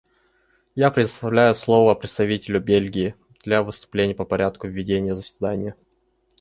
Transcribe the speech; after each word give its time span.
Я 0.73 0.89
предоставляю 0.89 1.53
слово 1.53 1.93
представителю 1.93 2.59
Бельгии 2.59 3.13
для 3.43 3.61
выступления 3.61 4.15
по 4.15 4.25
порядку 4.25 4.67
ведения 4.67 5.13
заседания. 5.15 5.75